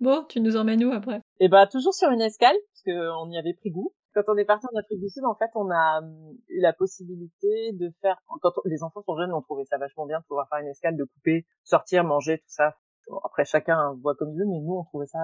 Bon, 0.00 0.24
tu 0.28 0.40
nous 0.40 0.56
emmènes 0.56 0.84
où 0.84 0.92
après? 0.92 1.20
Et 1.40 1.48
bah 1.48 1.66
toujours 1.66 1.94
sur 1.94 2.10
une 2.10 2.20
escale, 2.20 2.56
parce 2.68 2.82
qu'on 2.84 3.30
y 3.30 3.38
avait 3.38 3.54
pris 3.54 3.70
goût. 3.70 3.92
Quand 4.14 4.22
on 4.28 4.36
est 4.36 4.44
parti 4.44 4.66
en 4.72 4.78
Afrique 4.78 5.00
du 5.00 5.08
Sud, 5.08 5.24
en 5.24 5.34
fait, 5.34 5.50
on 5.54 5.70
a 5.70 6.00
hum, 6.00 6.36
eu 6.48 6.60
la 6.60 6.72
possibilité 6.72 7.72
de 7.72 7.90
faire. 8.00 8.18
Quand 8.40 8.52
les 8.64 8.82
enfants 8.82 9.02
sont 9.02 9.16
jeunes, 9.16 9.32
on 9.32 9.42
trouvait 9.42 9.64
ça 9.64 9.78
vachement 9.78 10.06
bien 10.06 10.20
de 10.20 10.24
pouvoir 10.24 10.48
faire 10.48 10.58
une 10.58 10.68
escale, 10.68 10.96
de 10.96 11.04
couper, 11.04 11.46
sortir, 11.64 12.04
manger, 12.04 12.38
tout 12.38 12.44
ça. 12.48 12.76
après, 13.24 13.44
chacun 13.44 13.94
voit 14.02 14.14
comme 14.14 14.30
il 14.30 14.38
veut, 14.38 14.46
mais 14.46 14.60
nous, 14.60 14.74
on 14.74 14.84
trouvait 14.84 15.06
ça 15.06 15.18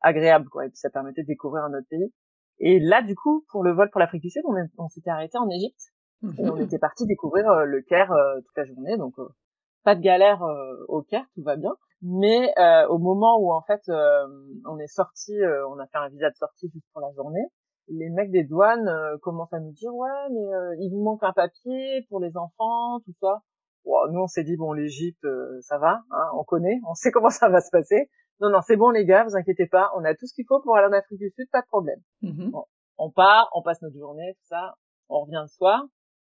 agréable, 0.00 0.48
quoi. 0.48 0.66
Et 0.66 0.68
puis 0.68 0.78
ça 0.78 0.90
permettait 0.90 1.22
de 1.22 1.26
découvrir 1.26 1.64
un 1.64 1.74
autre 1.74 1.88
pays. 1.88 2.12
Et 2.60 2.80
là, 2.80 3.02
du 3.02 3.14
coup, 3.14 3.44
pour 3.50 3.62
le 3.62 3.72
vol 3.72 3.90
pour 3.90 4.00
l'Afrique 4.00 4.22
du 4.22 4.30
Sud, 4.30 4.42
on, 4.46 4.54
on 4.78 4.88
s'était 4.88 5.10
arrêté 5.10 5.38
en 5.38 5.48
Égypte. 5.48 5.92
Et 6.22 6.48
on 6.48 6.56
mhm. 6.56 6.62
était 6.62 6.78
parti 6.78 7.06
découvrir 7.06 7.48
euh, 7.48 7.64
le 7.64 7.80
Caire 7.82 8.10
euh, 8.10 8.40
toute 8.40 8.56
la 8.56 8.64
journée, 8.64 8.96
donc 8.96 9.18
euh, 9.18 9.28
pas 9.84 9.94
de 9.94 10.00
galère 10.00 10.42
au 10.88 11.02
Caire, 11.02 11.24
tout 11.34 11.42
va 11.42 11.56
bien. 11.56 11.74
Mais 12.02 12.52
au 12.88 12.98
moment 12.98 13.38
où 13.40 13.52
en 13.52 13.62
fait 13.62 13.82
on 13.88 14.78
est 14.78 14.86
sorti, 14.86 15.32
on 15.68 15.78
a 15.78 15.86
fait 15.86 15.98
un 15.98 16.08
visa 16.08 16.30
de 16.30 16.36
sortie 16.36 16.70
juste 16.72 16.86
pour 16.92 17.02
la 17.02 17.12
journée, 17.12 17.46
les 17.88 18.08
mecs 18.10 18.30
des 18.30 18.44
douanes 18.44 18.90
commencent 19.22 19.52
à 19.52 19.60
nous 19.60 19.72
dire 19.72 19.94
ouais 19.94 20.28
mais 20.30 20.46
il 20.80 20.90
vous 20.92 21.02
manque 21.02 21.24
un 21.24 21.32
papier 21.32 22.06
pour 22.08 22.20
les 22.20 22.36
enfants, 22.36 23.00
tout 23.04 23.14
ça. 23.20 23.42
nous 23.84 24.20
on 24.20 24.26
s'est 24.28 24.44
dit 24.44 24.56
bon 24.56 24.72
l'Égypte 24.72 25.26
ça 25.62 25.78
va, 25.78 26.02
hein, 26.12 26.30
on 26.34 26.44
connaît, 26.44 26.80
on 26.88 26.94
sait 26.94 27.10
comment 27.10 27.30
ça 27.30 27.48
va 27.48 27.60
se 27.60 27.70
passer. 27.70 28.10
Non 28.40 28.50
non 28.50 28.60
c'est 28.60 28.76
bon 28.76 28.90
les 28.90 29.04
gars, 29.04 29.24
vous 29.24 29.36
inquiétez 29.36 29.66
pas, 29.66 29.90
on 29.96 30.04
a 30.04 30.14
tout 30.14 30.26
ce 30.26 30.34
qu'il 30.34 30.44
faut 30.46 30.60
pour 30.60 30.76
aller 30.76 30.86
en 30.86 30.92
Afrique 30.96 31.18
du 31.18 31.30
Sud, 31.30 31.48
pas 31.50 31.62
de 31.62 31.66
problème. 31.66 32.00
Mhm. 32.22 32.52
on 32.98 33.10
part, 33.10 33.50
on 33.54 33.62
passe 33.62 33.82
notre 33.82 33.98
journée, 33.98 34.34
tout 34.34 34.46
ça, 34.46 34.76
on 35.08 35.22
revient 35.22 35.40
le 35.42 35.48
soir, 35.48 35.84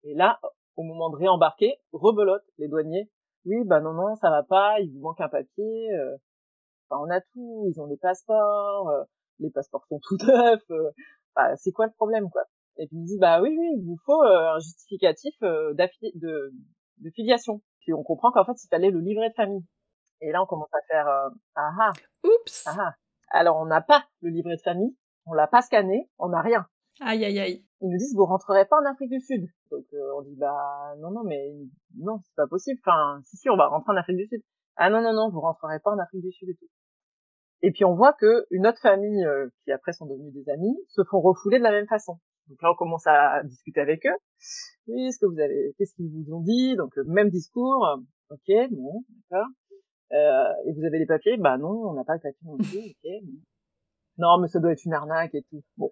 et 0.04 0.14
là, 0.14 0.40
au 0.76 0.84
moment 0.84 1.10
de 1.10 1.16
réembarquer, 1.16 1.78
rebelote 1.94 2.44
les 2.60 2.68
douaniers. 2.68 3.10
Oui, 3.46 3.64
bah 3.66 3.80
non, 3.80 3.94
non, 3.94 4.16
ça 4.16 4.30
va 4.30 4.44
pas, 4.44 4.80
il 4.80 4.92
vous 4.92 5.00
manque 5.00 5.22
un 5.22 5.30
papier. 5.30 5.94
Euh, 5.94 6.18
enfin, 6.90 7.02
on 7.06 7.10
a 7.10 7.22
tout, 7.22 7.66
ils 7.70 7.80
ont 7.80 7.88
des 7.88 7.98
passeports, 7.98 8.90
euh, 8.90 9.04
les 9.40 9.52
passeports 9.52 9.86
sont 9.88 10.00
tout 10.08 10.18
neufs. 10.26 10.70
Euh, 10.72 10.92
bah, 11.36 11.56
c'est 11.58 11.72
quoi 11.72 11.86
le 11.86 11.94
problème, 11.94 12.30
quoi? 12.30 12.44
Et 12.78 12.88
puis 12.88 12.98
il 12.98 13.02
me 13.02 13.08
dit, 13.08 13.18
bah 13.20 13.42
oui, 13.42 13.56
oui, 13.58 13.68
il 13.78 13.86
vous 13.86 13.98
faut 14.06 14.22
un 14.22 14.60
justificatif 14.60 15.34
de, 15.42 15.76
de 16.98 17.10
filiation. 17.12 17.62
Puis 17.80 17.94
on 17.94 18.04
comprend 18.04 18.32
qu'en 18.32 18.44
fait, 18.44 18.62
il 18.64 18.68
fallait 18.68 18.92
le 18.92 19.00
livret 19.00 19.30
de 19.30 19.36
famille. 19.36 19.64
Et 20.22 20.32
là, 20.32 20.42
on 20.42 20.46
commence 20.46 20.74
à 20.74 20.82
faire, 20.90 21.08
ah 21.56 21.72
ah. 21.80 21.92
Oups. 22.24 22.66
Ah, 22.68 22.76
ah. 22.80 22.94
Alors, 23.30 23.58
on 23.58 23.66
n'a 23.66 23.82
pas 23.82 24.06
le 24.22 24.30
livret 24.30 24.56
de 24.56 24.62
famille, 24.62 24.96
on 25.26 25.34
l'a 25.34 25.48
pas 25.48 25.62
scanné, 25.62 26.10
on 26.18 26.30
n'a 26.30 26.42
rien. 26.42 26.68
Aïe, 27.02 27.26
aïe, 27.26 27.40
aïe. 27.40 27.65
Ils 27.86 27.92
nous 27.92 27.98
disent, 28.00 28.16
vous 28.16 28.26
rentrerez 28.26 28.66
pas 28.66 28.78
en 28.82 28.86
Afrique 28.86 29.12
du 29.12 29.22
Sud. 29.22 29.46
Donc, 29.70 29.86
euh, 29.94 30.18
on 30.18 30.24
dit, 30.24 30.36
bah, 30.36 30.96
non, 30.98 31.12
non, 31.12 31.24
mais 31.24 31.54
non, 32.00 32.20
c'est 32.24 32.34
pas 32.36 32.48
possible. 32.48 32.80
Enfin, 32.84 33.22
si, 33.24 33.38
si, 33.38 33.48
on 33.48 33.56
va 33.56 33.68
rentrer 33.68 33.94
en 33.94 33.96
Afrique 33.96 34.18
du 34.18 34.26
Sud. 34.26 34.42
Ah 34.76 34.90
non, 34.90 35.04
non, 35.04 35.14
non, 35.14 35.30
vous 35.30 35.40
rentrerez 35.40 35.80
pas 35.80 35.92
en 35.92 36.00
Afrique 36.00 36.24
du 36.24 36.32
Sud 36.32 36.50
et 36.50 36.56
tout. 36.56 36.66
Et 37.62 37.72
puis, 37.72 37.86
on 37.86 37.94
voit 37.94 38.14
que 38.14 38.48
une 38.50 38.66
autre 38.66 38.80
famille, 38.82 39.24
euh, 39.24 39.50
qui 39.64 39.72
après 39.72 39.94
sont 39.94 40.08
devenus 40.08 40.34
des 40.34 40.50
amis, 40.50 40.76
se 40.88 41.04
font 41.04 41.22
refouler 41.22 41.60
de 41.60 41.64
la 41.64 41.70
même 41.70 41.86
façon. 41.86 42.18
Donc 42.48 42.60
là, 42.64 42.72
on 42.72 42.76
commence 42.76 43.06
à 43.06 43.44
discuter 43.44 43.82
avec 43.82 44.04
eux. 44.08 44.18
Oui, 44.88 45.12
ce 45.12 45.20
que 45.20 45.28
vous 45.28 45.40
avez, 45.40 45.76
qu'est-ce 45.78 45.94
qu'ils 45.94 46.10
vous 46.10 46.34
ont 46.34 46.42
dit? 46.42 46.76
Donc, 46.76 46.98
même 47.06 47.30
discours. 47.30 47.88
Ok, 48.32 48.52
bon, 48.72 49.04
d'accord. 49.30 49.48
Euh, 50.12 50.54
et 50.66 50.74
vous 50.74 50.86
avez 50.86 50.98
les 50.98 51.06
papiers? 51.06 51.38
Bah 51.38 51.60
non, 51.60 51.90
on 51.90 51.94
n'a 51.94 52.04
pas 52.04 52.18
de 52.18 52.24
papiers 52.24 52.48
non 52.48 52.58
plus. 52.58 52.80
Ok. 52.80 53.12
Non, 54.18 54.40
mais 54.40 54.48
ça 54.48 54.60
doit 54.60 54.72
être 54.72 54.86
une 54.86 54.94
arnaque 54.94 55.36
et 55.36 55.44
tout. 55.44 55.62
Bon 55.78 55.92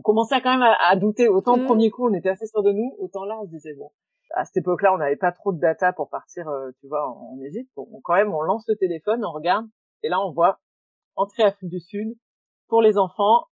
on 0.00 0.02
commençait 0.02 0.40
quand 0.40 0.56
même 0.56 0.66
à, 0.80 0.96
douter. 0.96 1.28
Autant 1.28 1.56
le 1.56 1.62
mmh. 1.62 1.66
premier 1.66 1.90
coup, 1.90 2.08
on 2.08 2.14
était 2.14 2.30
assez 2.30 2.46
sûr 2.46 2.62
de 2.62 2.72
nous, 2.72 2.96
autant 2.98 3.26
là, 3.26 3.38
on 3.38 3.44
se 3.44 3.50
disait 3.50 3.74
bon. 3.74 3.90
À 4.32 4.44
cette 4.44 4.58
époque-là, 4.58 4.94
on 4.94 4.98
n'avait 4.98 5.16
pas 5.16 5.32
trop 5.32 5.52
de 5.52 5.58
data 5.58 5.92
pour 5.92 6.08
partir, 6.08 6.48
euh, 6.48 6.70
tu 6.80 6.86
vois, 6.88 7.06
en, 7.06 7.38
Égypte. 7.42 7.70
Bon, 7.76 7.86
quand 8.02 8.14
même, 8.14 8.32
on 8.32 8.40
lance 8.40 8.64
le 8.68 8.76
téléphone, 8.76 9.24
on 9.24 9.32
regarde, 9.32 9.66
et 10.02 10.08
là, 10.08 10.24
on 10.24 10.32
voit 10.32 10.60
entrée 11.16 11.42
Afrique 11.42 11.68
du 11.68 11.80
Sud 11.80 12.16
pour 12.68 12.80
les 12.80 12.96
enfants, 12.96 13.48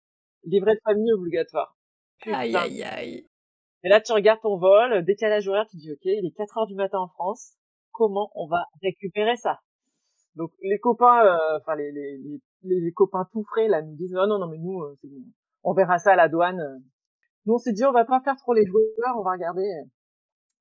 livret 0.44 0.76
de 0.76 0.82
famille 0.84 1.14
obligatoire. 1.14 1.78
Aïe, 2.28 2.56
aïe, 2.56 2.84
aïe. 2.84 3.28
Et 3.84 3.90
là, 3.90 4.02
tu 4.02 4.12
regardes 4.12 4.42
ton 4.42 4.58
vol, 4.58 5.04
décalage 5.06 5.48
horaire, 5.48 5.66
tu 5.72 5.78
dis, 5.78 5.92
OK, 5.94 6.02
il 6.04 6.28
est 6.28 6.36
4 6.36 6.58
heures 6.58 6.68
du 6.68 6.76
matin 6.76 7.00
en 7.00 7.08
France. 7.08 7.54
Comment 7.92 8.30
on 8.36 8.48
va 8.48 8.66
récupérer 8.84 9.38
ça? 9.38 9.62
Donc, 10.36 10.52
les 10.62 10.80
copains, 10.80 11.26
euh, 11.26 11.58
enfin, 11.58 11.76
les, 11.76 11.92
les, 11.94 12.20
les, 12.64 12.92
copains 12.92 13.26
tout 13.32 13.46
frais, 13.46 13.70
là, 13.70 13.82
nous 13.82 13.96
disent, 13.96 14.12
non, 14.12 14.28
non, 14.28 14.40
non, 14.40 14.48
mais 14.48 14.58
nous, 14.58 14.82
euh, 14.82 14.98
c'est 15.02 15.08
bon 15.08 15.22
on 15.66 15.74
verra 15.74 15.98
ça 15.98 16.14
à 16.14 16.16
la 16.16 16.30
douane. 16.30 16.82
Nous, 17.46 17.56
on 17.56 17.58
s'est 17.58 17.74
dit, 17.74 17.84
on 17.86 17.92
va 17.92 18.06
pas 18.06 18.22
faire 18.22 18.36
trop 18.38 18.54
les 18.54 18.66
joueurs, 18.66 19.18
on 19.18 19.24
va 19.24 19.32
regarder. 19.32 19.68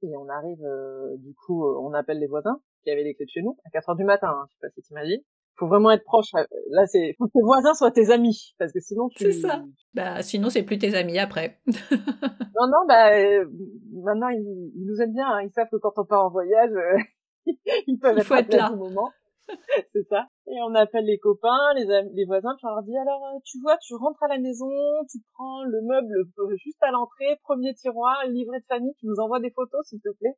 Et 0.02 0.16
on 0.16 0.28
arrive, 0.28 0.62
euh, 0.64 1.16
du 1.18 1.34
coup, 1.34 1.64
euh, 1.64 1.78
on 1.80 1.94
appelle 1.94 2.18
les 2.18 2.26
voisins 2.26 2.60
qui 2.82 2.90
avaient 2.90 3.04
les 3.04 3.14
clés 3.14 3.24
de 3.26 3.30
chez 3.30 3.42
nous 3.42 3.56
à 3.64 3.70
4 3.70 3.90
heures 3.90 3.96
du 3.96 4.04
matin. 4.04 4.28
Hein, 4.28 4.46
je 4.48 4.54
sais 4.54 4.58
pas 4.60 4.68
si 4.74 4.82
t'imagines. 4.82 5.22
Faut 5.56 5.68
vraiment 5.68 5.92
être 5.92 6.04
proche. 6.04 6.34
Euh, 6.34 6.44
là, 6.70 6.84
c'est 6.86 7.14
faut 7.16 7.26
que 7.26 7.32
tes 7.32 7.42
voisins 7.42 7.74
soient 7.74 7.92
tes 7.92 8.10
amis, 8.10 8.54
parce 8.58 8.72
que 8.72 8.80
sinon 8.80 9.08
tu. 9.08 9.24
C'est 9.24 9.32
ça. 9.32 9.62
Bah, 9.94 10.20
sinon 10.22 10.50
c'est 10.50 10.64
plus 10.64 10.78
tes 10.78 10.94
amis 10.94 11.18
après. 11.18 11.60
non, 11.66 12.66
non, 12.66 12.84
bah 12.88 13.10
maintenant 13.92 14.28
ils, 14.28 14.72
nous 14.84 15.00
aiment 15.00 15.14
bien. 15.14 15.28
Hein. 15.28 15.42
Ils 15.42 15.52
savent 15.52 15.68
que 15.70 15.76
quand 15.76 15.92
on 15.96 16.04
part 16.04 16.24
en 16.26 16.30
voyage, 16.30 16.72
ils 17.86 17.98
peuvent 17.98 18.16
Il 18.18 18.24
faut 18.24 18.34
être, 18.34 18.54
là. 18.54 18.70
moment. 18.70 19.10
c'est 19.92 20.06
ça. 20.08 20.26
Et 20.46 20.56
on 20.62 20.74
appelle 20.74 21.04
les 21.04 21.18
copains, 21.18 21.74
les, 21.74 21.84
les 22.12 22.24
voisins, 22.24 22.54
puis 22.56 22.66
on 22.66 22.74
leur 22.74 22.82
dit 22.82 22.96
alors 22.96 23.24
euh, 23.26 23.38
tu 23.44 23.58
vois, 23.60 23.76
tu 23.78 23.94
rentres 23.94 24.22
à 24.22 24.28
la 24.28 24.38
maison, 24.38 24.68
tu 25.10 25.18
prends 25.34 25.64
le 25.64 25.82
meuble 25.82 26.14
euh, 26.38 26.56
juste 26.56 26.82
à 26.82 26.90
l'entrée, 26.90 27.38
premier 27.42 27.74
tiroir, 27.74 28.24
livret 28.28 28.60
de 28.60 28.66
famille, 28.66 28.94
tu 28.98 29.06
nous 29.06 29.20
envoies 29.20 29.40
des 29.40 29.50
photos 29.50 29.86
s'il 29.86 30.00
te 30.00 30.10
plaît. 30.18 30.36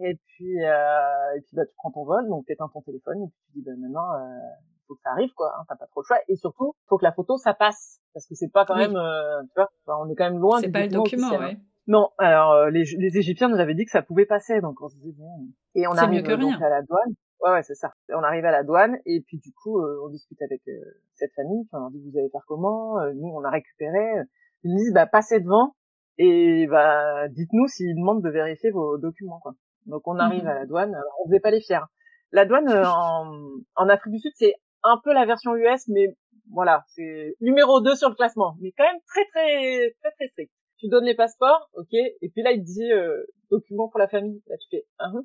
Et 0.00 0.16
puis 0.26 0.62
euh, 0.64 1.36
et 1.36 1.40
puis 1.40 1.56
bah 1.56 1.66
tu 1.66 1.74
prends 1.76 1.90
ton 1.90 2.04
vol, 2.04 2.28
donc 2.28 2.46
t'éteins 2.46 2.70
ton 2.72 2.82
téléphone 2.82 3.22
et 3.24 3.26
puis 3.26 3.40
tu 3.46 3.58
dis 3.58 3.64
bah 3.64 3.72
maintenant 3.76 4.14
euh, 4.14 4.38
faut 4.86 4.94
que 4.94 5.00
ça 5.02 5.10
arrive 5.10 5.32
quoi, 5.34 5.52
hein, 5.58 5.64
t'as 5.68 5.76
pas 5.76 5.86
trop 5.86 6.02
le 6.02 6.06
choix 6.06 6.18
et 6.28 6.36
surtout 6.36 6.74
faut 6.88 6.98
que 6.98 7.04
la 7.04 7.12
photo 7.12 7.36
ça 7.36 7.52
passe 7.52 8.00
parce 8.14 8.26
que 8.26 8.34
c'est 8.34 8.52
pas 8.52 8.64
quand 8.64 8.76
même 8.76 8.96
euh, 8.96 9.42
tu 9.42 9.60
vois, 9.86 10.00
on 10.00 10.08
est 10.08 10.14
quand 10.14 10.30
même 10.30 10.38
loin. 10.38 10.60
C'est 10.60 10.70
pas 10.70 10.82
le 10.82 10.88
document, 10.88 11.32
hein. 11.32 11.38
ouais. 11.40 11.56
Non, 11.88 12.10
alors 12.18 12.66
les, 12.66 12.84
les 12.98 13.16
Égyptiens 13.16 13.48
nous 13.48 13.58
avaient 13.58 13.74
dit 13.74 13.86
que 13.86 13.90
ça 13.90 14.02
pouvait 14.02 14.26
passer, 14.26 14.60
donc 14.60 14.80
on 14.82 14.88
se 14.88 14.96
dit 14.98 15.12
bon. 15.16 15.48
Et 15.74 15.86
on 15.86 15.92
arrive 15.92 16.20
mieux 16.20 16.22
que 16.22 16.38
donc 16.38 16.60
à 16.60 16.68
la 16.68 16.82
douane. 16.82 17.14
Ouais, 17.40 17.50
ouais, 17.52 17.62
c'est 17.62 17.74
ça. 17.74 17.94
On 18.14 18.22
arrive 18.22 18.44
à 18.44 18.50
la 18.50 18.62
douane 18.62 18.98
et 19.04 19.20
puis 19.20 19.38
du 19.38 19.52
coup, 19.52 19.80
euh, 19.80 20.00
on 20.04 20.08
discute 20.08 20.40
avec 20.42 20.62
euh, 20.68 20.80
cette 21.14 21.32
famille. 21.34 21.64
Puis 21.64 21.70
on 21.74 21.78
leur 21.78 21.90
dit 21.90 22.00
vous 22.00 22.18
allez 22.18 22.30
faire 22.30 22.44
comment? 22.46 22.98
Euh, 23.00 23.12
Nous, 23.14 23.28
on 23.28 23.44
a 23.44 23.50
récupéré. 23.50 24.22
Ils 24.64 24.72
nous 24.72 24.78
disent 24.78 24.92
bah 24.94 25.06
passez 25.06 25.40
devant 25.40 25.74
et 26.16 26.66
bah 26.68 27.28
dites-nous 27.28 27.68
s'ils 27.68 27.94
demandent 27.96 28.22
de 28.22 28.30
vérifier 28.30 28.70
vos 28.70 28.98
documents. 28.98 29.40
Quoi. 29.40 29.54
Donc 29.86 30.06
on 30.06 30.18
arrive 30.18 30.42
mhm. 30.42 30.48
à 30.48 30.54
la 30.54 30.66
douane. 30.66 30.94
Alors, 30.94 31.14
on 31.22 31.28
faisait 31.28 31.40
pas 31.40 31.50
les 31.50 31.60
fiers. 31.60 31.84
La 32.32 32.44
douane 32.44 32.68
en, 32.68 33.32
en 33.76 33.88
Afrique 33.88 34.14
du 34.14 34.20
Sud, 34.20 34.32
c'est 34.34 34.54
un 34.82 35.00
peu 35.02 35.12
la 35.12 35.24
version 35.24 35.54
US, 35.56 35.88
mais 35.88 36.14
voilà, 36.52 36.84
c'est 36.88 37.34
numéro 37.40 37.80
2 37.80 37.94
sur 37.94 38.08
le 38.08 38.14
classement, 38.14 38.56
mais 38.60 38.72
quand 38.76 38.84
même 38.84 39.00
très 39.06 39.24
très 39.26 39.94
très 40.00 40.10
très 40.12 40.28
strict. 40.28 40.52
Tu 40.78 40.88
donnes 40.88 41.04
les 41.04 41.14
passeports, 41.14 41.68
ok, 41.74 41.92
et 41.92 42.28
puis 42.32 42.42
là 42.42 42.52
il 42.52 42.60
te 42.60 42.66
dit 42.66 42.92
euh, 42.92 43.24
documents 43.50 43.88
pour 43.88 43.98
la 43.98 44.08
famille. 44.08 44.42
Là 44.46 44.56
tu 44.58 44.68
fais, 44.70 44.86
uh 45.00 45.20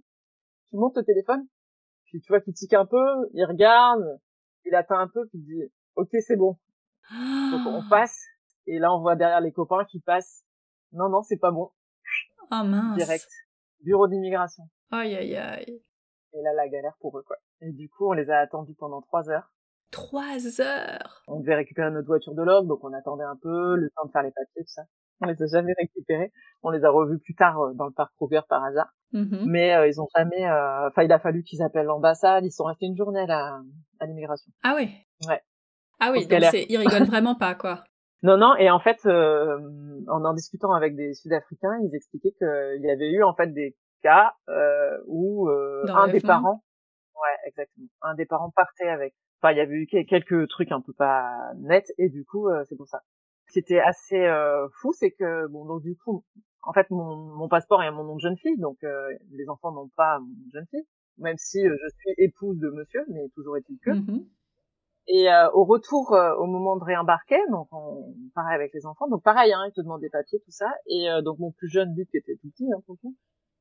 tu 0.69 0.77
montes 0.77 0.97
au 0.97 1.03
téléphone, 1.03 1.45
puis 2.13 2.21
tu 2.21 2.31
vois 2.31 2.41
qu'il 2.41 2.53
tique 2.53 2.75
un 2.75 2.85
peu, 2.85 3.27
il 3.33 3.43
regarde, 3.43 4.19
il 4.65 4.75
attend 4.75 4.99
un 4.99 5.07
peu, 5.07 5.25
puis 5.29 5.39
il 5.39 5.45
dit 5.45 5.73
OK, 5.95 6.09
c'est 6.19 6.35
bon. 6.35 6.59
Donc 7.09 7.65
on 7.65 7.81
passe 7.89 8.23
et 8.67 8.77
là 8.77 8.93
on 8.93 9.01
voit 9.01 9.15
derrière 9.15 9.41
les 9.41 9.51
copains 9.51 9.83
qui 9.85 9.99
passent. 9.99 10.45
Non 10.91 11.09
non, 11.09 11.23
c'est 11.23 11.39
pas 11.39 11.49
bon. 11.49 11.71
Oh 12.51 12.63
mince. 12.63 12.97
Direct. 12.97 13.27
Bureau 13.79 14.07
d'immigration. 14.07 14.63
Aïe 14.91 15.15
aïe 15.15 15.35
aïe. 15.35 15.81
Et 16.33 16.41
là 16.43 16.53
la 16.53 16.69
galère 16.69 16.95
pour 16.99 17.17
eux 17.17 17.23
quoi. 17.23 17.37
Et 17.61 17.71
du 17.71 17.89
coup, 17.89 18.07
on 18.07 18.13
les 18.13 18.29
a 18.29 18.37
attendus 18.37 18.75
pendant 18.75 19.01
trois 19.01 19.31
heures. 19.31 19.51
Trois 19.89 20.61
heures. 20.61 21.23
On 21.27 21.39
devait 21.39 21.55
récupérer 21.55 21.89
notre 21.89 22.05
voiture 22.05 22.35
de 22.35 22.43
log, 22.43 22.67
donc 22.67 22.83
on 22.83 22.93
attendait 22.93 23.23
un 23.23 23.37
peu, 23.37 23.75
le 23.75 23.89
temps 23.89 24.05
de 24.05 24.11
faire 24.11 24.21
les 24.21 24.31
papiers, 24.31 24.63
tout 24.63 24.71
ça 24.71 24.83
on 25.23 25.27
les 25.27 25.41
a 25.41 25.47
jamais 25.47 25.73
récupérés. 25.77 26.31
On 26.61 26.69
les 26.69 26.83
a 26.83 26.89
revus 26.89 27.19
plus 27.19 27.35
tard 27.35 27.59
euh, 27.59 27.73
dans 27.73 27.85
le 27.85 27.91
parc 27.91 28.13
Kruger 28.15 28.41
par 28.47 28.63
hasard. 28.63 28.89
Mm-hmm. 29.13 29.45
Mais 29.45 29.73
euh, 29.75 29.87
ils 29.87 30.01
ont 30.01 30.07
jamais. 30.15 30.45
Euh, 30.45 30.87
enfin, 30.87 31.03
il 31.03 31.11
a 31.11 31.19
fallu 31.19 31.43
qu'ils 31.43 31.61
appellent 31.61 31.85
l'ambassade. 31.85 32.45
Ils 32.45 32.51
sont 32.51 32.65
restés 32.65 32.85
une 32.85 32.97
journée 32.97 33.25
à, 33.29 33.59
à 33.99 34.05
l'immigration. 34.05 34.51
Ah 34.63 34.73
oui. 34.75 34.89
Ouais. 35.27 35.41
Ah 35.99 36.11
oui. 36.11 36.27
Donc 36.27 36.43
c'est... 36.51 36.65
ils 36.69 36.77
rigolent 36.77 37.07
vraiment 37.07 37.35
pas 37.35 37.55
quoi. 37.55 37.83
Non, 38.25 38.37
non. 38.37 38.55
Et 38.55 38.71
en 38.71 38.79
fait, 38.79 39.05
en 39.05 40.23
en 40.23 40.33
discutant 40.33 40.71
avec 40.71 40.95
des 40.95 41.13
Sud-Africains, 41.13 41.77
ils 41.83 41.93
expliquaient 41.93 42.31
qu'il 42.31 42.81
y 42.81 42.89
avait 42.89 43.11
eu 43.11 43.21
en 43.21 43.33
fait 43.33 43.47
des 43.47 43.75
cas 44.01 44.33
où 45.07 45.49
un 45.49 46.07
des 46.07 46.21
parents, 46.21 46.63
ouais, 47.15 47.49
exactement, 47.49 47.87
un 48.01 48.15
des 48.15 48.25
parents 48.25 48.49
partait 48.55 48.87
avec. 48.87 49.13
Enfin, 49.41 49.51
il 49.51 49.57
y 49.57 49.59
avait 49.59 49.75
eu 49.75 49.87
quelques 49.87 50.47
trucs 50.47 50.71
un 50.71 50.79
peu 50.79 50.93
pas 50.93 51.51
nets 51.57 51.91
et 51.97 52.07
du 52.07 52.23
coup, 52.23 52.47
c'est 52.69 52.77
pour 52.77 52.87
ça 52.87 53.01
qui 53.53 53.59
était 53.59 53.79
assez 53.79 54.19
euh, 54.19 54.67
fou, 54.81 54.91
c'est 54.93 55.11
que 55.11 55.47
bon 55.47 55.65
donc 55.65 55.83
du 55.83 55.95
coup, 55.95 56.23
en 56.63 56.73
fait 56.73 56.89
mon, 56.89 57.15
mon 57.15 57.47
passeport 57.47 57.81
est 57.83 57.91
mon 57.91 58.03
nom 58.03 58.15
de 58.15 58.21
jeune 58.21 58.37
fille, 58.37 58.57
donc 58.57 58.83
euh, 58.83 59.13
les 59.31 59.47
enfants 59.47 59.71
n'ont 59.71 59.89
pas 59.95 60.19
mon 60.19 60.25
nom 60.25 60.45
de 60.47 60.51
jeune 60.51 60.67
fille, 60.71 60.87
même 61.19 61.37
si 61.37 61.65
euh, 61.65 61.77
je 61.81 61.89
suis 61.95 62.13
épouse 62.17 62.57
de 62.59 62.69
monsieur, 62.69 63.05
mais 63.09 63.29
toujours 63.35 63.57
est-il 63.57 63.77
que. 63.79 63.91
Mm-hmm. 63.91 64.25
Et 65.07 65.27
au 65.53 65.65
retour, 65.65 66.11
au 66.11 66.45
moment 66.45 66.77
de 66.77 66.83
réembarquer, 66.85 67.37
donc 67.51 67.67
on 67.73 68.15
pareil 68.33 68.55
avec 68.55 68.73
les 68.73 68.85
enfants, 68.85 69.09
donc 69.09 69.21
pareil, 69.21 69.51
hein, 69.51 69.65
ils 69.67 69.73
te 69.73 69.81
demandent 69.81 69.99
des 69.99 70.09
papiers, 70.09 70.39
tout 70.39 70.51
ça, 70.51 70.71
et 70.87 71.09
donc 71.25 71.39
mon 71.39 71.51
plus 71.51 71.67
jeune 71.67 71.93
Luc 71.93 72.09
qui 72.09 72.15
était 72.15 72.37
tout 72.41 72.49
petit, 72.51 72.71
hein, 72.71 72.81
pour 72.85 72.97
tout, 73.01 73.13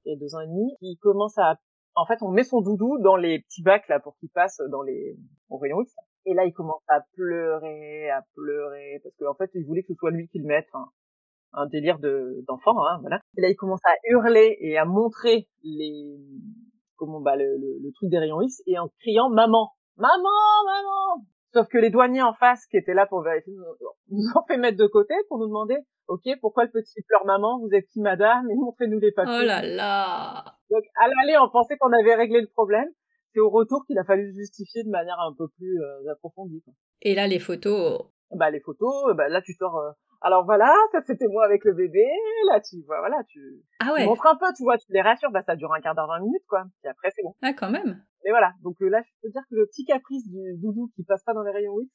il 0.04 0.12
a 0.12 0.16
deux 0.16 0.36
ans 0.36 0.40
et 0.40 0.46
demi, 0.46 0.72
il 0.82 0.96
commence 0.98 1.36
à, 1.38 1.58
en 1.96 2.06
fait, 2.06 2.22
on 2.22 2.28
met 2.28 2.44
son 2.44 2.60
doudou 2.60 2.96
dans 3.00 3.16
les 3.16 3.40
petits 3.40 3.62
bacs 3.64 3.88
là 3.88 3.98
pour 3.98 4.16
qu'il 4.18 4.28
passe 4.28 4.62
dans 4.70 4.82
les 4.82 5.18
au 5.50 5.58
rayon 5.58 5.82
X, 5.82 5.92
Et 6.24 6.34
là, 6.34 6.44
il 6.44 6.52
commence 6.52 6.82
à 6.88 7.00
pleurer, 7.14 8.10
à 8.10 8.22
pleurer, 8.34 9.00
parce 9.02 9.14
qu'en 9.16 9.34
fait, 9.34 9.50
il 9.54 9.64
voulait 9.66 9.82
que 9.82 9.88
ce 9.88 9.94
soit 9.94 10.10
lui 10.10 10.28
qui 10.28 10.38
le 10.38 10.46
mette. 10.46 10.68
un 11.52 11.66
délire 11.66 11.98
de 11.98 12.44
d'enfant, 12.46 12.74
hein, 12.86 12.98
voilà. 13.00 13.20
Et 13.36 13.42
là, 13.42 13.48
il 13.48 13.56
commence 13.56 13.84
à 13.84 13.94
hurler 14.08 14.56
et 14.60 14.78
à 14.78 14.84
montrer 14.84 15.48
les 15.62 16.16
comment 16.96 17.20
bah 17.20 17.36
le, 17.36 17.56
le, 17.56 17.92
truc 17.94 18.10
des 18.10 18.18
rayons 18.18 18.40
X 18.40 18.62
et 18.66 18.78
en 18.78 18.88
criant 19.00 19.28
maman, 19.28 19.72
maman, 19.96 20.30
maman. 20.64 21.26
Sauf 21.52 21.66
que 21.68 21.78
les 21.78 21.90
douaniers 21.90 22.22
en 22.22 22.32
face 22.32 22.64
qui 22.66 22.76
étaient 22.76 22.94
là 22.94 23.06
pour 23.06 23.22
vérifier 23.22 23.52
nous 23.52 24.24
ont 24.36 24.44
fait 24.48 24.56
mettre 24.56 24.78
de 24.78 24.86
côté 24.86 25.14
pour 25.28 25.38
nous 25.38 25.48
demander 25.48 25.76
ok 26.06 26.22
pourquoi 26.40 26.64
le 26.64 26.70
petit 26.70 27.02
pleure 27.02 27.26
maman, 27.26 27.58
vous 27.58 27.74
êtes 27.74 27.86
qui 27.88 28.00
madame? 28.00 28.48
Et 28.50 28.54
montrez-nous 28.54 29.00
les 29.00 29.12
papiers. 29.12 29.40
Oh 29.40 29.44
là 29.44 29.62
là. 29.62 30.44
Donc 30.70 30.84
à 31.00 31.08
l'aller 31.08 31.36
on 31.38 31.50
pensait 31.50 31.76
qu'on 31.76 31.92
avait 31.92 32.14
réglé 32.14 32.40
le 32.40 32.48
problème 32.48 32.88
c'est 33.32 33.40
au 33.40 33.50
retour 33.50 33.84
qu'il 33.86 33.98
a 33.98 34.04
fallu 34.04 34.32
justifier 34.34 34.84
de 34.84 34.90
manière 34.90 35.18
un 35.20 35.34
peu 35.36 35.48
plus 35.56 35.80
euh, 35.80 36.12
approfondie. 36.12 36.62
Quoi. 36.62 36.74
Et 37.02 37.14
là, 37.14 37.26
les 37.26 37.38
photos. 37.38 38.02
Bah 38.34 38.50
les 38.50 38.60
photos, 38.60 39.14
bah 39.14 39.28
là 39.28 39.42
tu 39.42 39.52
sors. 39.52 39.76
Euh, 39.76 39.90
alors 40.22 40.46
voilà, 40.46 40.74
ça 40.92 41.00
c'était 41.06 41.28
moi 41.28 41.44
avec 41.44 41.64
le 41.64 41.74
bébé. 41.74 42.04
Là 42.50 42.60
tu 42.60 42.82
vois, 42.86 43.00
voilà, 43.00 43.22
tu, 43.28 43.40
ah 43.80 43.92
ouais. 43.92 44.02
tu 44.02 44.08
montres 44.08 44.26
un 44.26 44.36
peu, 44.36 44.46
tu 44.56 44.62
vois, 44.62 44.78
tu 44.78 44.86
les 44.88 45.02
rassures. 45.02 45.30
Bah 45.30 45.42
ça 45.42 45.54
dure 45.54 45.70
un 45.74 45.80
quart 45.80 45.94
d'heure, 45.94 46.06
vingt 46.06 46.20
minutes 46.20 46.46
quoi. 46.48 46.64
Et 46.82 46.88
après 46.88 47.10
c'est 47.14 47.22
bon. 47.22 47.34
Ah 47.42 47.52
quand 47.52 47.70
même. 47.70 48.02
Mais 48.24 48.30
voilà, 48.30 48.52
donc 48.62 48.80
euh, 48.80 48.88
là 48.88 49.02
je 49.04 49.10
peux 49.22 49.30
dire 49.30 49.42
que 49.50 49.54
le 49.54 49.66
petit 49.66 49.84
caprice 49.84 50.26
du 50.26 50.38
doudou 50.62 50.90
qui 50.96 51.04
passe 51.04 51.22
pas 51.24 51.34
dans 51.34 51.42
les 51.42 51.52
rayons 51.52 51.78
X, 51.78 51.92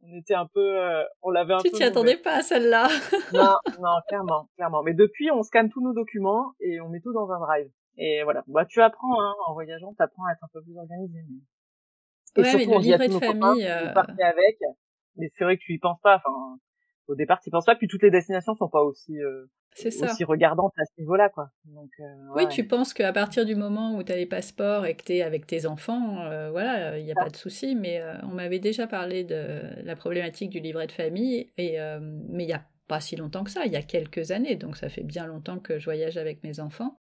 on 0.00 0.16
était 0.16 0.34
un 0.34 0.46
peu, 0.46 0.78
on 1.22 1.30
l'avait 1.30 1.54
un 1.54 1.58
tu 1.58 1.70
peu. 1.70 1.70
Tu 1.70 1.76
t'y 1.78 1.82
attendais 1.82 2.16
pas 2.16 2.36
à 2.36 2.42
celle-là. 2.42 2.86
non, 3.34 3.56
non, 3.80 3.98
clairement, 4.06 4.48
clairement. 4.54 4.84
Mais 4.84 4.94
depuis, 4.94 5.32
on 5.32 5.42
scanne 5.42 5.70
tous 5.70 5.82
nos 5.82 5.92
documents 5.92 6.52
et 6.60 6.80
on 6.80 6.88
met 6.88 7.00
tout 7.00 7.12
dans 7.12 7.32
un 7.32 7.40
drive. 7.40 7.68
Et 7.98 8.22
voilà. 8.22 8.44
Bah, 8.46 8.64
tu 8.64 8.80
apprends, 8.80 9.20
hein, 9.20 9.34
en 9.48 9.54
voyageant, 9.54 9.92
tu 9.92 10.02
apprends 10.02 10.24
à 10.26 10.32
être 10.32 10.44
un 10.44 10.48
peu 10.52 10.62
plus 10.62 10.76
organisé. 10.78 11.18
Et 12.36 12.40
ouais, 12.40 12.50
surtout, 12.50 12.70
mais 12.70 12.76
le 12.76 12.80
livret 12.80 13.08
de 13.08 13.18
famille, 13.18 13.66
euh... 13.66 13.92
avec. 13.94 14.58
Mais 15.16 15.30
c'est 15.36 15.44
vrai 15.44 15.56
que 15.56 15.62
tu 15.62 15.74
y 15.74 15.78
penses 15.78 16.00
pas. 16.00 16.16
Enfin, 16.16 16.58
au 17.08 17.16
départ, 17.16 17.40
tu 17.40 17.48
y 17.48 17.50
penses 17.50 17.64
pas. 17.64 17.74
Puis 17.74 17.88
toutes 17.88 18.04
les 18.04 18.12
destinations 18.12 18.54
sont 18.54 18.68
pas 18.68 18.82
aussi, 18.82 19.18
euh, 19.20 19.46
aussi 19.82 20.22
regardantes 20.22 20.72
à 20.78 20.84
ce 20.84 21.00
niveau-là, 21.00 21.28
quoi. 21.28 21.50
Donc, 21.64 21.90
euh, 21.98 22.04
oui, 22.36 22.46
tu 22.46 22.68
penses 22.68 22.94
qu'à 22.94 23.12
partir 23.12 23.44
du 23.44 23.56
moment 23.56 23.96
où 23.96 24.04
tu 24.04 24.12
as 24.12 24.16
les 24.16 24.26
passeports 24.26 24.86
et 24.86 24.94
que 24.94 25.02
tu 25.02 25.14
es 25.14 25.22
avec 25.22 25.48
tes 25.48 25.66
enfants, 25.66 26.20
euh, 26.20 26.50
voilà, 26.52 26.98
il 26.98 27.04
n'y 27.04 27.10
a 27.10 27.16
pas 27.16 27.30
de 27.30 27.36
souci. 27.36 27.74
Mais 27.74 28.00
on 28.22 28.34
m'avait 28.34 28.60
déjà 28.60 28.86
parlé 28.86 29.24
de 29.24 29.60
la 29.82 29.96
problématique 29.96 30.50
du 30.50 30.60
livret 30.60 30.86
de 30.86 30.92
famille. 30.92 31.50
Et, 31.56 31.78
mais 32.28 32.44
il 32.44 32.46
n'y 32.46 32.52
a 32.52 32.64
pas 32.86 33.00
si 33.00 33.16
longtemps 33.16 33.42
que 33.42 33.50
ça, 33.50 33.66
il 33.66 33.72
y 33.72 33.76
a 33.76 33.82
quelques 33.82 34.30
années. 34.30 34.54
Donc 34.54 34.76
ça 34.76 34.88
fait 34.88 35.02
bien 35.02 35.26
longtemps 35.26 35.58
que 35.58 35.80
je 35.80 35.84
voyage 35.86 36.16
avec 36.16 36.44
mes 36.44 36.60
enfants. 36.60 37.00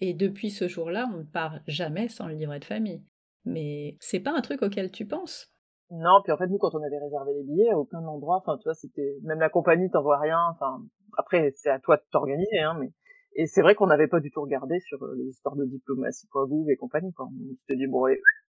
Et 0.00 0.14
depuis 0.14 0.50
ce 0.50 0.68
jour-là, 0.68 1.08
on 1.12 1.18
ne 1.18 1.24
part 1.24 1.60
jamais 1.66 2.08
sans 2.08 2.26
le 2.26 2.34
livret 2.34 2.60
de 2.60 2.64
famille. 2.64 3.02
Mais 3.44 3.96
c'est 4.00 4.20
pas 4.20 4.32
un 4.32 4.40
truc 4.40 4.62
auquel 4.62 4.90
tu 4.90 5.06
penses? 5.06 5.52
Non, 5.90 6.20
puis 6.22 6.32
en 6.32 6.36
fait, 6.36 6.46
nous, 6.46 6.58
quand 6.58 6.74
on 6.74 6.82
avait 6.82 6.98
réservé 6.98 7.32
les 7.34 7.42
billets, 7.42 7.70
à 7.70 7.78
aucun 7.78 8.04
endroit, 8.06 8.36
enfin, 8.36 8.56
tu 8.58 8.64
vois, 8.64 8.74
c'était, 8.74 9.16
même 9.22 9.40
la 9.40 9.48
compagnie 9.48 9.90
t'envoie 9.90 10.18
rien, 10.18 10.38
enfin, 10.52 10.80
après, 11.18 11.52
c'est 11.56 11.70
à 11.70 11.80
toi 11.80 11.96
de 11.96 12.02
t'organiser, 12.12 12.60
hein, 12.60 12.76
mais, 12.78 12.92
et 13.34 13.46
c'est 13.46 13.60
vrai 13.60 13.74
qu'on 13.74 13.88
n'avait 13.88 14.06
pas 14.06 14.20
du 14.20 14.30
tout 14.30 14.40
regardé 14.40 14.78
sur 14.80 15.02
euh, 15.02 15.14
les 15.16 15.24
histoires 15.24 15.56
de 15.56 15.64
diplomatie, 15.64 16.28
quoi, 16.28 16.46
et 16.68 16.76
compagnie, 16.76 17.12
quoi. 17.12 17.26
On 17.26 17.54
se 17.68 17.74
dit, 17.74 17.86
bon, 17.88 18.06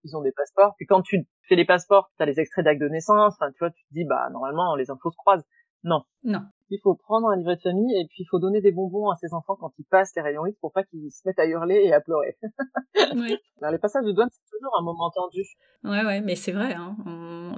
ils 0.05 0.17
ont 0.17 0.23
des 0.23 0.33
passeports. 0.33 0.75
Puis 0.77 0.87
quand 0.87 1.03
tu 1.03 1.27
fais 1.49 1.57
les 1.57 1.67
passeports, 1.67 2.11
t'as 2.17 2.25
les 2.25 2.41
extraits 2.41 2.65
d'actes 2.65 2.81
de 2.81 2.89
naissance, 2.89 3.35
enfin, 3.35 3.51
tu 3.53 3.59
vois, 3.59 3.71
tu 3.71 3.85
te 3.85 3.93
dis, 3.93 4.05
bah, 4.05 4.29
normalement, 4.33 4.75
les 4.75 4.91
infos 4.91 5.11
se 5.11 5.17
croisent. 5.17 5.47
Non. 5.85 6.03
Non. 6.25 6.41
Il 6.71 6.81
faut 6.83 6.95
prendre 6.95 7.29
un 7.29 7.37
livret 7.37 7.57
de 7.57 7.61
famille 7.61 7.97
et 7.97 8.07
puis 8.07 8.25
il 8.25 8.27
faut 8.29 8.39
donner 8.39 8.61
des 8.61 8.73
bonbons 8.73 9.11
à 9.11 9.17
ses 9.17 9.33
enfants 9.35 9.57
quand 9.57 9.73
ils 9.79 9.85
passent 9.85 10.13
les 10.17 10.23
rayons 10.23 10.47
X 10.47 10.59
pour 10.61 10.73
pas 10.73 10.83
qu'ils 10.83 11.11
se 11.13 11.23
mettent 11.25 11.39
à 11.39 11.47
hurler 11.47 11.81
et 11.85 11.93
à 11.93 12.01
pleurer. 12.01 12.37
Oui. 13.15 13.37
les 13.71 13.79
passages 13.79 14.05
de 14.05 14.13
douane, 14.13 14.29
c'est 14.31 14.51
toujours 14.51 14.75
un 14.79 14.83
moment 14.83 15.11
tendu. 15.11 15.43
Ouais, 15.85 16.05
ouais, 16.05 16.21
mais 16.23 16.35
c'est 16.35 16.53
vrai. 16.53 16.75
Hein. 16.75 16.97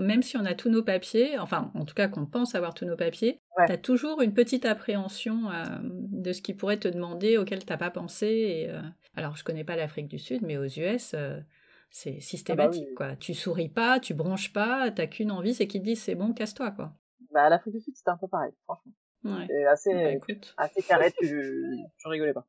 Même 0.00 0.22
si 0.22 0.36
on 0.36 0.44
a 0.44 0.54
tous 0.54 0.68
nos 0.68 0.82
papiers, 0.82 1.38
enfin, 1.38 1.70
en 1.74 1.84
tout 1.84 1.94
cas 1.94 2.08
qu'on 2.08 2.26
pense 2.26 2.54
avoir 2.54 2.74
tous 2.74 2.84
nos 2.84 2.96
papiers, 2.96 3.40
tu 3.58 3.64
t'as 3.66 3.76
toujours 3.76 4.20
une 4.20 4.34
petite 4.34 4.64
appréhension 4.64 5.50
euh, 5.50 5.64
de 5.82 6.32
ce 6.32 6.42
qu'ils 6.42 6.56
pourraient 6.56 6.78
te 6.78 6.88
demander 6.88 7.38
auquel 7.38 7.64
t'as 7.64 7.76
pas 7.76 7.90
pensé. 7.90 8.26
Et, 8.26 8.70
euh, 8.70 8.80
Alors, 9.16 9.36
je 9.36 9.44
connais 9.44 9.64
pas 9.64 9.76
l'Afrique 9.76 10.08
du 10.08 10.18
Sud, 10.18 10.42
mais 10.42 10.56
aux 10.56 10.66
US, 10.66 11.14
euh, 11.14 11.40
c'est 11.90 12.10
ah 12.10 12.14
bah 12.14 12.20
systématique, 12.20 12.94
quoi. 12.96 13.16
Tu 13.16 13.34
souris 13.34 13.68
pas, 13.68 14.00
tu 14.00 14.14
bronches 14.14 14.52
pas, 14.52 14.90
t'as 14.90 15.06
qu'une 15.06 15.30
envie, 15.30 15.54
c'est 15.54 15.66
qu'ils 15.66 15.80
te 15.80 15.86
disent 15.86 16.02
c'est 16.02 16.14
bon, 16.14 16.32
casse-toi, 16.32 16.72
quoi. 16.72 16.92
Bah, 17.38 17.44
à 17.44 17.50
l'Afrique 17.50 17.74
du 17.74 17.80
Sud, 17.80 17.94
c'était 17.94 18.10
un 18.10 18.16
peu 18.16 18.26
pareil, 18.26 18.50
franchement. 18.64 18.90
Ouais. 19.22 19.64
Assez, 19.66 19.92
bah, 19.94 20.34
assez 20.56 20.82
carré, 20.82 21.12
tu, 21.12 21.28
tu 21.96 22.08
rigolais 22.08 22.32
pas. 22.32 22.44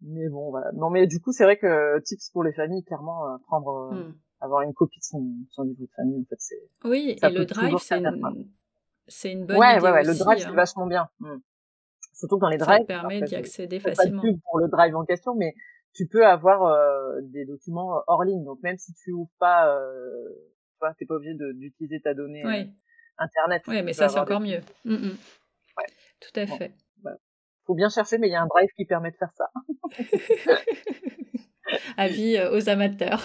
Mais 0.00 0.28
bon, 0.28 0.50
voilà. 0.50 0.72
Non, 0.72 0.90
mais 0.90 1.06
du 1.06 1.20
coup, 1.20 1.30
c'est 1.30 1.44
vrai 1.44 1.56
que 1.56 2.00
tips 2.00 2.30
pour 2.30 2.42
les 2.42 2.52
familles, 2.52 2.82
clairement, 2.82 3.28
euh, 3.28 3.36
prendre, 3.46 3.92
euh, 3.92 3.94
hmm. 3.94 4.14
avoir 4.40 4.62
une 4.62 4.74
copie 4.74 4.98
de 4.98 5.04
son, 5.04 5.24
son 5.50 5.62
livre 5.62 5.80
de 5.80 5.88
famille, 5.94 6.20
en 6.20 6.24
fait, 6.24 6.34
c'est. 6.40 6.68
Oui, 6.82 7.16
et 7.22 7.28
le 7.28 7.44
drive, 7.44 7.76
c'est 7.78 7.98
une, 7.98 8.48
c'est 9.06 9.30
une 9.30 9.46
bonne 9.46 9.56
ouais, 9.56 9.76
idée. 9.76 9.84
Ouais, 9.84 9.92
ouais, 9.92 10.00
aussi, 10.00 10.18
le 10.18 10.24
drive, 10.24 10.38
c'est 10.40 10.46
hein. 10.46 10.54
vachement 10.54 10.86
bien. 10.88 11.08
Hmm. 11.20 11.38
Surtout 12.12 12.38
que 12.38 12.40
dans 12.40 12.48
les 12.48 12.58
drives. 12.58 12.80
Ça 12.80 12.84
permet 12.84 13.22
d'y 13.22 13.36
accéder 13.36 13.78
facilement. 13.78 14.20
Pas 14.20 14.26
de 14.26 14.32
pub 14.32 14.40
pour 14.50 14.58
le 14.58 14.66
drive 14.66 14.96
en 14.96 15.04
question, 15.04 15.36
mais 15.36 15.54
tu 15.92 16.08
peux 16.08 16.26
avoir 16.26 16.64
euh, 16.64 17.20
des 17.22 17.44
documents 17.44 18.02
hors 18.08 18.24
ligne. 18.24 18.42
Donc 18.42 18.60
même 18.64 18.78
si 18.78 18.92
tu 18.94 19.12
ouvres 19.12 19.30
pas, 19.38 19.72
euh, 19.72 20.28
tu 20.72 20.78
vois, 20.80 20.92
t'es 20.94 21.06
pas 21.06 21.14
obligé 21.14 21.34
d'utiliser 21.54 22.00
ta 22.00 22.14
donnée 22.14 22.42
oui. 22.44 22.74
Internet. 23.18 23.62
Oui, 23.68 23.82
mais 23.82 23.92
ça 23.92 24.08
c'est 24.08 24.18
encore 24.18 24.40
mieux. 24.40 24.60
Mm 24.84 24.94
-mm. 24.94 25.16
Ouais. 25.76 25.86
Tout 26.20 26.40
à 26.40 26.46
fait. 26.46 26.72
Bah, 27.02 27.16
faut 27.66 27.74
bien 27.74 27.88
chercher, 27.88 28.18
mais 28.18 28.28
il 28.28 28.32
y 28.32 28.36
a 28.36 28.42
un 28.42 28.46
drive 28.46 28.70
qui 28.76 28.84
permet 28.84 29.10
de 29.10 29.16
faire 29.16 29.32
ça. 29.34 29.50
Avis 31.96 32.36
euh, 32.36 32.56
aux 32.56 32.68
amateurs. 32.68 33.22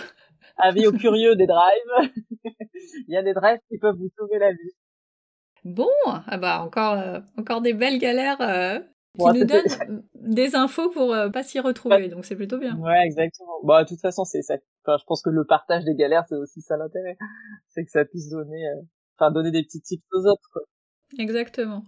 Avis 0.57 0.87
aux 0.87 0.93
curieux 0.93 1.35
des 1.35 1.47
drives. 1.47 2.11
il 3.07 3.13
y 3.13 3.17
a 3.17 3.23
des 3.23 3.33
drives 3.33 3.59
qui 3.69 3.77
peuvent 3.77 3.95
vous 3.95 4.09
sauver 4.17 4.39
la 4.39 4.51
vie. 4.51 4.73
Bon, 5.65 5.89
ah 6.05 6.37
bah 6.37 6.61
encore, 6.61 6.97
euh, 6.97 7.19
encore 7.37 7.61
des 7.61 7.73
belles 7.73 7.99
galères 7.99 8.39
euh, 8.41 8.79
qui 9.17 9.39
nous 9.39 9.45
donnent 9.45 10.03
des 10.15 10.55
infos 10.55 10.89
pour 10.89 11.13
euh, 11.13 11.29
pas 11.29 11.43
s'y 11.43 11.59
retrouver, 11.59 12.07
donc 12.07 12.25
c'est 12.25 12.35
plutôt 12.35 12.57
bien. 12.57 12.77
Ouais, 12.77 13.05
exactement. 13.05 13.59
Bon, 13.63 13.81
de 13.81 13.87
toute 13.87 13.99
façon, 13.99 14.23
c'est 14.23 14.41
ça. 14.41 14.55
Enfin, 14.85 14.97
je 14.99 15.05
pense 15.05 15.21
que 15.21 15.29
le 15.29 15.45
partage 15.45 15.83
des 15.83 15.95
galères, 15.95 16.23
c'est 16.27 16.35
aussi 16.35 16.61
ça 16.61 16.77
l'intérêt, 16.77 17.17
c'est 17.67 17.83
que 17.83 17.91
ça 17.91 18.05
puisse 18.05 18.29
donner, 18.29 18.67
euh, 18.67 18.81
enfin, 19.19 19.31
donner 19.31 19.51
des 19.51 19.63
petits 19.63 19.81
tips 19.81 20.03
aux 20.11 20.25
autres. 20.27 20.49
Quoi. 20.53 20.63
Exactement. 21.17 21.85